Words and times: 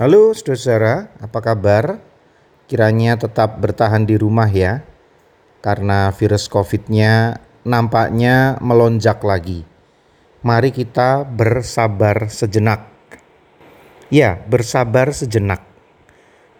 Halo 0.00 0.32
saudara, 0.32 1.12
apa 1.20 1.44
kabar? 1.44 2.00
Kiranya 2.64 3.20
tetap 3.20 3.60
bertahan 3.60 4.08
di 4.08 4.16
rumah 4.16 4.48
ya, 4.48 4.80
karena 5.60 6.08
virus 6.16 6.48
COVID-nya 6.48 7.36
nampaknya 7.68 8.56
melonjak 8.64 9.20
lagi. 9.20 9.68
Mari 10.40 10.72
kita 10.72 11.28
bersabar 11.28 12.32
sejenak. 12.32 12.88
Ya, 14.08 14.40
bersabar 14.48 15.12
sejenak. 15.12 15.68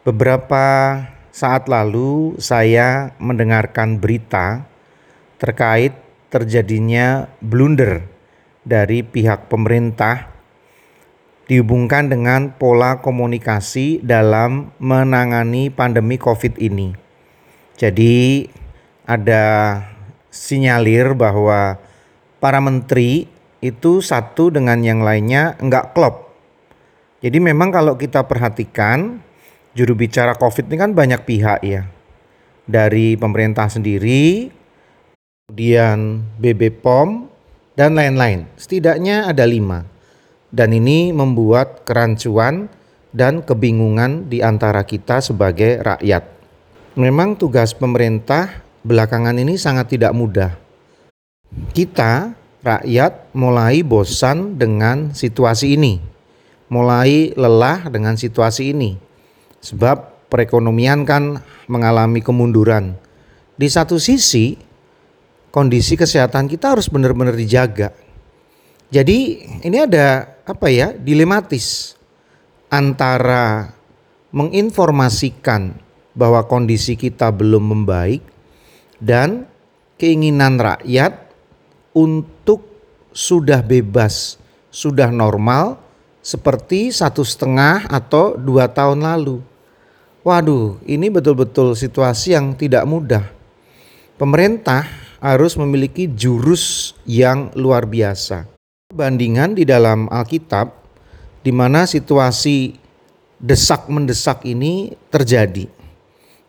Beberapa 0.05 1.01
saat 1.33 1.65
lalu 1.65 2.37
saya 2.37 3.17
mendengarkan 3.17 3.97
berita 3.97 4.69
terkait 5.41 5.97
terjadinya 6.29 7.25
blunder 7.41 8.05
dari 8.69 9.01
pihak 9.01 9.49
pemerintah 9.49 10.29
dihubungkan 11.51 12.07
dengan 12.07 12.55
pola 12.55 13.03
komunikasi 13.03 13.99
dalam 14.07 14.71
menangani 14.79 15.67
pandemi 15.67 16.15
COVID 16.15 16.63
ini. 16.63 16.95
Jadi, 17.75 18.47
ada 19.03 19.83
sinyalir 20.31 21.11
bahwa 21.19 21.75
para 22.39 22.63
menteri 22.63 23.27
itu 23.59 23.99
satu 23.99 24.55
dengan 24.55 24.79
yang 24.87 25.03
lainnya 25.03 25.59
enggak 25.59 25.91
klop. 25.91 26.31
Jadi, 27.19 27.43
memang 27.43 27.75
kalau 27.75 27.99
kita 27.99 28.31
perhatikan, 28.31 29.19
juru 29.75 29.99
bicara 29.99 30.39
COVID 30.39 30.71
ini 30.71 30.77
kan 30.79 30.95
banyak 30.95 31.27
pihak 31.27 31.67
ya, 31.67 31.83
dari 32.63 33.19
pemerintah 33.19 33.67
sendiri, 33.67 34.55
kemudian 35.51 36.31
BB 36.39 36.79
POM, 36.79 37.27
dan 37.75 37.99
lain-lain. 37.99 38.47
Setidaknya 38.55 39.27
ada 39.27 39.43
lima 39.43 39.99
dan 40.51 40.75
ini 40.75 41.15
membuat 41.15 41.87
kerancuan 41.87 42.71
dan 43.11 43.43
kebingungan 43.43 44.31
di 44.31 44.43
antara 44.43 44.87
kita 44.87 45.19
sebagai 45.23 45.83
rakyat. 45.83 46.27
Memang 46.99 47.39
tugas 47.39 47.75
pemerintah 47.75 48.63
belakangan 48.83 49.39
ini 49.39 49.55
sangat 49.59 49.95
tidak 49.95 50.15
mudah. 50.15 50.55
Kita, 51.75 52.35
rakyat, 52.63 53.35
mulai 53.35 53.83
bosan 53.83 54.59
dengan 54.59 55.11
situasi 55.15 55.75
ini, 55.75 55.99
mulai 56.71 57.35
lelah 57.35 57.91
dengan 57.91 58.15
situasi 58.15 58.71
ini, 58.75 58.95
sebab 59.59 60.31
perekonomian 60.31 61.03
kan 61.03 61.43
mengalami 61.67 62.23
kemunduran. 62.23 62.95
Di 63.59 63.67
satu 63.67 63.99
sisi, 63.99 64.55
kondisi 65.51 65.99
kesehatan 65.99 66.47
kita 66.47 66.79
harus 66.79 66.87
benar-benar 66.87 67.35
dijaga. 67.35 67.91
Jadi, 68.91 69.47
ini 69.63 69.79
ada 69.79 70.27
apa 70.43 70.67
ya 70.67 70.91
dilematis 70.91 71.95
antara 72.67 73.71
menginformasikan 74.35 75.79
bahwa 76.15 76.43
kondisi 76.47 76.99
kita 76.99 77.31
belum 77.31 77.71
membaik 77.71 78.23
dan 78.99 79.47
keinginan 79.95 80.59
rakyat 80.59 81.31
untuk 81.95 82.67
sudah 83.15 83.63
bebas, 83.63 84.39
sudah 84.75 85.15
normal 85.15 85.79
seperti 86.19 86.91
satu 86.91 87.23
setengah 87.23 87.87
atau 87.91 88.35
dua 88.35 88.71
tahun 88.71 89.07
lalu. 89.07 89.43
Waduh, 90.21 90.83
ini 90.85 91.09
betul-betul 91.09 91.73
situasi 91.79 92.37
yang 92.37 92.53
tidak 92.59 92.85
mudah. 92.85 93.25
Pemerintah 94.21 94.85
harus 95.17 95.57
memiliki 95.57 96.11
jurus 96.11 96.93
yang 97.09 97.49
luar 97.57 97.89
biasa. 97.89 98.60
Bandingan 98.91 99.55
di 99.55 99.63
dalam 99.63 100.11
Alkitab 100.11 100.75
di 101.47 101.55
mana 101.55 101.87
situasi 101.87 102.75
desak 103.39 103.87
mendesak 103.87 104.43
ini 104.43 104.99
terjadi. 105.15 105.71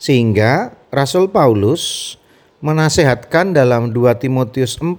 Sehingga 0.02 0.74
Rasul 0.90 1.30
Paulus 1.30 2.18
menasehatkan 2.66 3.54
dalam 3.54 3.94
2 3.94 4.18
Timotius 4.18 4.74
4 4.82 4.98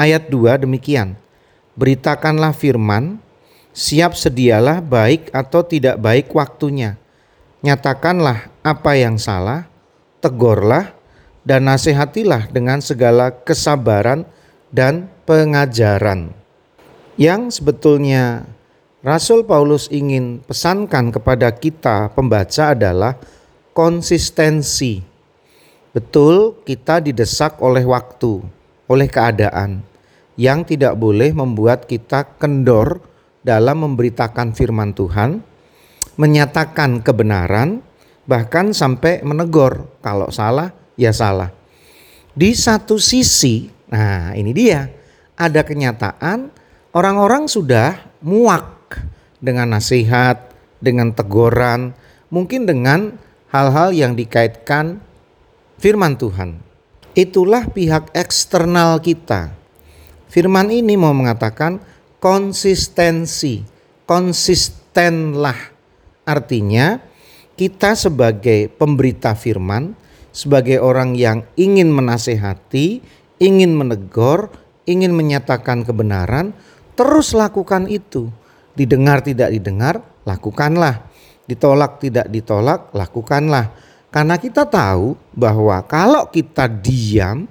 ayat 0.00 0.32
2 0.32 0.64
demikian. 0.64 1.12
Beritakanlah 1.76 2.56
firman, 2.56 3.20
siap 3.76 4.16
sedialah 4.16 4.80
baik 4.80 5.28
atau 5.36 5.60
tidak 5.60 6.00
baik 6.00 6.32
waktunya. 6.32 6.96
Nyatakanlah 7.60 8.48
apa 8.64 8.96
yang 8.96 9.20
salah, 9.20 9.68
tegurlah 10.24 10.96
dan 11.44 11.68
nasihatilah 11.68 12.48
dengan 12.48 12.80
segala 12.80 13.28
kesabaran 13.28 14.24
dan 14.72 15.12
pengajaran. 15.30 16.34
Yang 17.14 17.62
sebetulnya 17.62 18.50
Rasul 19.06 19.46
Paulus 19.46 19.86
ingin 19.94 20.42
pesankan 20.42 21.14
kepada 21.14 21.54
kita 21.54 22.10
pembaca 22.10 22.74
adalah 22.74 23.14
konsistensi. 23.70 24.98
Betul, 25.94 26.58
kita 26.66 26.98
didesak 26.98 27.62
oleh 27.62 27.86
waktu, 27.86 28.42
oleh 28.90 29.06
keadaan 29.06 29.86
yang 30.34 30.66
tidak 30.66 30.98
boleh 30.98 31.30
membuat 31.30 31.86
kita 31.86 32.26
kendor 32.42 32.98
dalam 33.46 33.86
memberitakan 33.86 34.50
firman 34.50 34.98
Tuhan, 34.98 35.46
menyatakan 36.18 37.06
kebenaran, 37.06 37.86
bahkan 38.26 38.74
sampai 38.74 39.22
menegur 39.22 39.86
kalau 40.02 40.26
salah 40.34 40.74
ya 40.98 41.14
salah. 41.14 41.54
Di 42.34 42.54
satu 42.54 42.98
sisi 42.98 43.80
Nah, 43.90 44.32
ini 44.38 44.54
dia. 44.54 44.86
Ada 45.40 45.64
kenyataan 45.64 46.52
orang-orang 46.92 47.48
sudah 47.48 47.96
muak 48.20 49.00
dengan 49.40 49.72
nasihat, 49.72 50.52
dengan 50.84 51.16
teguran, 51.16 51.96
mungkin 52.28 52.68
dengan 52.68 53.16
hal-hal 53.48 53.96
yang 53.96 54.12
dikaitkan 54.12 55.00
firman 55.80 56.20
Tuhan. 56.20 56.60
Itulah 57.16 57.72
pihak 57.72 58.12
eksternal 58.12 59.00
kita. 59.00 59.56
Firman 60.28 60.68
ini 60.68 60.94
mau 60.94 61.16
mengatakan 61.16 61.80
konsistensi, 62.20 63.64
konsistenlah. 64.04 65.58
Artinya 66.22 67.00
kita 67.58 67.98
sebagai 67.98 68.70
pemberita 68.70 69.34
firman, 69.34 69.96
sebagai 70.30 70.78
orang 70.78 71.18
yang 71.18 71.42
ingin 71.58 71.90
menasehati, 71.90 73.02
ingin 73.42 73.74
menegur, 73.74 74.52
ingin 74.84 75.12
menyatakan 75.12 75.84
kebenaran, 75.84 76.52
terus 76.94 77.32
lakukan 77.36 77.88
itu. 77.88 78.28
Didengar 78.76 79.20
tidak 79.20 79.52
didengar, 79.52 80.00
lakukanlah. 80.24 81.08
Ditolak 81.44 81.98
tidak 81.98 82.30
ditolak, 82.30 82.94
lakukanlah. 82.94 83.74
Karena 84.10 84.38
kita 84.38 84.66
tahu 84.66 85.14
bahwa 85.34 85.82
kalau 85.86 86.30
kita 86.30 86.66
diam 86.66 87.46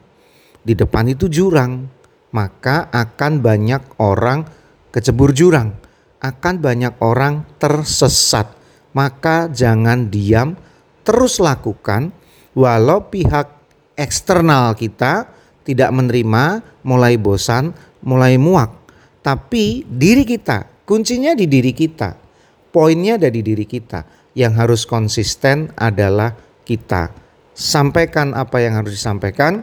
di 0.64 0.76
depan 0.76 1.08
itu 1.12 1.32
jurang, 1.32 1.88
maka 2.36 2.92
akan 2.92 3.40
banyak 3.40 4.00
orang 4.00 4.44
kecebur 4.92 5.32
jurang, 5.32 5.76
akan 6.20 6.56
banyak 6.60 6.94
orang 7.00 7.48
tersesat. 7.58 8.56
Maka 8.92 9.48
jangan 9.54 10.10
diam, 10.10 10.58
terus 11.06 11.38
lakukan 11.38 12.12
walau 12.58 13.08
pihak 13.08 13.48
eksternal 13.96 14.74
kita 14.74 15.39
tidak 15.70 15.94
menerima, 15.94 16.66
mulai 16.82 17.22
bosan, 17.22 17.78
mulai 18.02 18.42
muak. 18.42 18.74
Tapi 19.22 19.86
diri 19.86 20.26
kita, 20.26 20.66
kuncinya 20.90 21.38
di 21.38 21.46
diri 21.46 21.70
kita. 21.78 22.18
Poinnya 22.74 23.22
ada 23.22 23.30
di 23.30 23.46
diri 23.46 23.70
kita. 23.70 24.34
Yang 24.34 24.54
harus 24.58 24.82
konsisten 24.90 25.70
adalah 25.78 26.34
kita. 26.66 27.14
Sampaikan 27.54 28.34
apa 28.34 28.66
yang 28.66 28.82
harus 28.82 28.98
disampaikan. 28.98 29.62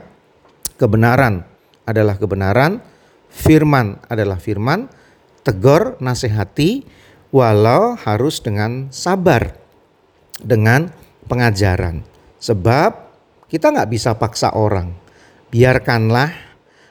Kebenaran 0.79 1.43
adalah 1.89 2.15
kebenaran, 2.21 2.79
firman 3.33 3.99
adalah 4.07 4.37
firman, 4.39 4.87
tegur, 5.43 5.97
nasihati, 5.99 6.85
walau 7.33 7.97
harus 7.97 8.45
dengan 8.45 8.93
sabar, 8.93 9.57
dengan 10.39 10.93
pengajaran. 11.27 12.05
Sebab 12.39 12.91
kita 13.49 13.73
nggak 13.73 13.89
bisa 13.89 14.13
paksa 14.21 14.53
orang 14.53 15.06
biarkanlah 15.51 16.31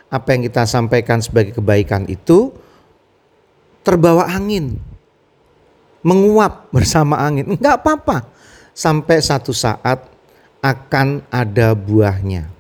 apa 0.10 0.28
yang 0.32 0.48
kita 0.48 0.64
sampaikan 0.64 1.20
sebagai 1.20 1.58
kebaikan 1.60 2.08
itu 2.08 2.54
terbawa 3.86 4.26
angin, 4.32 4.80
menguap 6.02 6.70
bersama 6.74 7.22
angin. 7.22 7.58
Enggak 7.58 7.84
apa-apa. 7.84 8.30
Sampai 8.76 9.24
satu 9.24 9.56
saat 9.56 10.04
akan 10.60 11.24
ada 11.32 11.72
buahnya. 11.78 12.52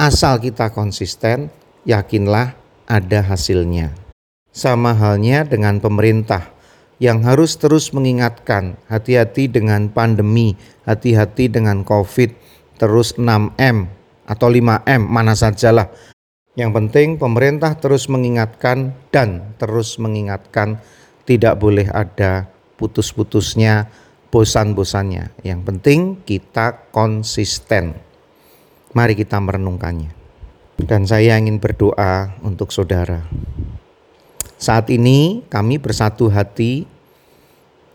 Asal 0.00 0.40
kita 0.40 0.72
konsisten, 0.72 1.52
yakinlah 1.84 2.56
ada 2.88 3.20
hasilnya. 3.20 3.92
Sama 4.50 4.96
halnya 4.96 5.44
dengan 5.44 5.76
pemerintah 5.78 6.48
yang 6.96 7.20
harus 7.24 7.56
terus 7.60 7.92
mengingatkan 7.92 8.80
hati-hati 8.88 9.48
dengan 9.48 9.92
pandemi, 9.92 10.56
hati-hati 10.88 11.52
dengan 11.52 11.84
Covid, 11.84 12.32
terus 12.80 13.16
6M, 13.20 13.88
atau 14.30 14.46
5M 14.46 15.02
mana 15.10 15.34
sajalah. 15.34 15.90
Yang 16.54 16.70
penting 16.70 17.08
pemerintah 17.18 17.74
terus 17.74 18.06
mengingatkan 18.06 18.94
dan 19.10 19.58
terus 19.58 19.98
mengingatkan 19.98 20.78
tidak 21.26 21.58
boleh 21.58 21.90
ada 21.90 22.46
putus-putusnya, 22.78 23.90
bosan-bosannya. 24.30 25.34
Yang 25.42 25.60
penting 25.66 26.00
kita 26.22 26.90
konsisten. 26.94 27.98
Mari 28.94 29.18
kita 29.18 29.38
merenungkannya. 29.42 30.14
Dan 30.80 31.04
saya 31.06 31.36
ingin 31.36 31.58
berdoa 31.58 32.34
untuk 32.46 32.70
saudara. 32.70 33.26
Saat 34.60 34.88
ini 34.92 35.44
kami 35.48 35.80
bersatu 35.80 36.28
hati 36.32 36.84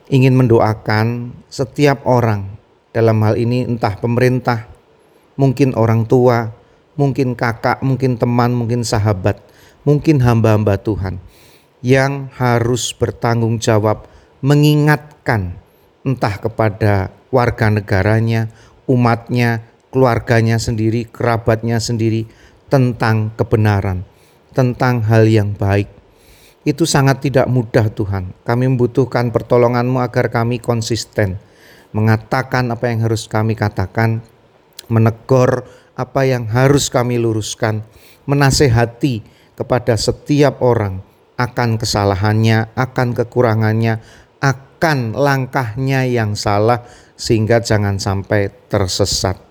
ingin 0.09 0.37
mendoakan 0.37 1.33
setiap 1.49 2.05
orang 2.05 2.55
dalam 2.93 3.19
hal 3.25 3.35
ini 3.35 3.65
entah 3.65 3.97
pemerintah, 3.97 4.69
mungkin 5.35 5.75
orang 5.75 6.07
tua, 6.07 6.51
mungkin 6.99 7.35
kakak, 7.35 7.83
mungkin 7.83 8.15
teman, 8.19 8.55
mungkin 8.55 8.83
sahabat, 8.83 9.39
mungkin 9.83 10.23
hamba-hamba 10.23 10.79
Tuhan 10.79 11.19
yang 11.85 12.33
harus 12.33 12.89
bertanggung 12.97 13.61
jawab 13.61 14.09
mengingatkan 14.41 15.53
entah 16.01 16.35
kepada 16.41 17.13
warga 17.29 17.69
negaranya, 17.69 18.49
umatnya, 18.89 19.61
keluarganya 19.93 20.57
sendiri, 20.57 21.05
kerabatnya 21.05 21.77
sendiri 21.77 22.25
tentang 22.71 23.31
kebenaran, 23.37 24.01
tentang 24.57 25.05
hal 25.05 25.29
yang 25.29 25.53
baik. 25.53 25.87
Itu 26.65 26.89
sangat 26.89 27.21
tidak 27.21 27.45
mudah 27.45 27.93
Tuhan. 27.93 28.33
Kami 28.41 28.65
membutuhkan 28.65 29.29
pertolonganmu 29.29 30.01
agar 30.01 30.33
kami 30.33 30.57
konsisten 30.57 31.37
mengatakan 31.93 32.73
apa 32.73 32.89
yang 32.89 33.05
harus 33.05 33.29
kami 33.29 33.53
katakan, 33.53 34.25
menegur 34.91 35.65
apa 35.95 36.21
yang 36.27 36.49
harus 36.51 36.91
kami 36.91 37.17
luruskan, 37.21 37.85
menasehati 38.27 39.23
kepada 39.55 39.95
setiap 39.95 40.59
orang 40.59 40.99
akan 41.35 41.79
kesalahannya, 41.79 42.71
akan 42.75 43.15
kekurangannya, 43.15 43.99
akan 44.39 45.15
langkahnya 45.15 46.07
yang 46.07 46.35
salah 46.35 46.83
sehingga 47.15 47.63
jangan 47.63 47.95
sampai 47.99 48.51
tersesat 48.67 49.45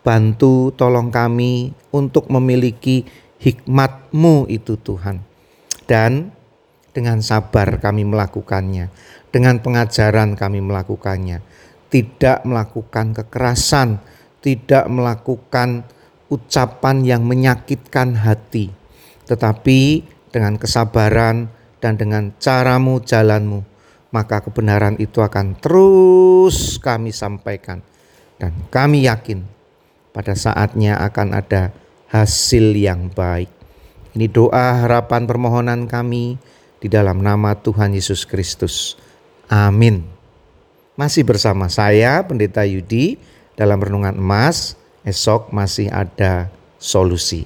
bantu 0.00 0.72
tolong 0.74 1.12
kami 1.12 1.76
untuk 1.92 2.32
memiliki 2.32 3.04
hikmat-Mu 3.40 4.48
itu 4.48 4.76
Tuhan. 4.80 5.20
Dan 5.84 6.32
dengan 6.90 7.20
sabar 7.22 7.78
kami 7.78 8.06
melakukannya, 8.06 8.90
dengan 9.30 9.60
pengajaran 9.62 10.34
kami 10.34 10.62
melakukannya, 10.64 11.42
tidak 11.90 12.42
melakukan 12.46 13.14
kekerasan, 13.14 13.98
tidak 14.40 14.88
melakukan 14.88 15.84
ucapan 16.32 17.04
yang 17.04 17.22
menyakitkan 17.26 18.16
hati, 18.16 18.72
tetapi 19.28 20.04
dengan 20.30 20.56
kesabaran 20.56 21.50
dan 21.82 21.98
dengan 21.98 22.30
caramu, 22.38 23.02
jalanmu, 23.02 23.66
maka 24.14 24.40
kebenaran 24.44 24.96
itu 25.02 25.20
akan 25.20 25.58
terus 25.58 26.78
kami 26.78 27.10
sampaikan. 27.10 27.82
Dan 28.40 28.56
kami 28.72 29.04
yakin 29.04 29.44
pada 30.16 30.32
saatnya 30.32 30.96
akan 30.96 31.36
ada 31.36 31.76
hasil 32.08 32.72
yang 32.72 33.12
baik. 33.12 33.52
Ini 34.16 34.26
doa 34.26 34.80
harapan 34.80 35.28
permohonan 35.28 35.86
kami 35.86 36.40
di 36.80 36.88
dalam 36.88 37.20
nama 37.20 37.54
Tuhan 37.54 37.92
Yesus 37.92 38.24
Kristus. 38.24 38.96
Amin. 39.46 40.02
Masih 40.98 41.22
bersama 41.22 41.70
saya 41.70 42.24
Pendeta 42.26 42.66
Yudi 42.66 43.20
dalam 43.60 43.76
renungan 43.76 44.16
emas. 44.16 44.80
Esok 45.04 45.52
masih 45.52 45.92
ada 45.92 46.48
solusi. 46.80 47.44